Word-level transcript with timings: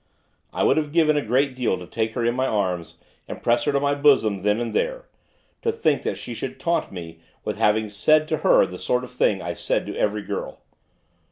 I 0.51 0.63
would 0.63 0.77
have 0.77 0.91
given 0.91 1.15
a 1.15 1.21
great 1.23 1.55
deal 1.55 1.77
to 1.77 1.85
take 1.85 2.15
her 2.15 2.25
in 2.25 2.33
my 2.35 2.47
arms, 2.47 2.97
and 3.27 3.39
press 3.43 3.65
her 3.65 3.71
to 3.71 3.79
my 3.79 3.93
bosom 3.93 4.41
then 4.41 4.59
and 4.59 4.73
there, 4.73 5.05
to 5.61 5.71
think 5.71 6.01
that 6.01 6.17
she 6.17 6.33
should 6.33 6.59
taunt 6.59 6.91
me 6.91 7.19
with 7.43 7.57
having 7.57 7.87
said 7.87 8.27
to 8.29 8.37
her 8.37 8.65
the 8.65 8.79
sort 8.79 9.03
of 9.03 9.11
thing 9.13 9.43
I 9.43 9.53
said 9.53 9.85
to 9.85 9.95
every 9.95 10.23
girl. 10.23 10.63